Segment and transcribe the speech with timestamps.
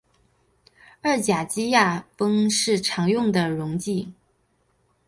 [1.01, 4.11] 二甲基亚砜是常用的溶剂。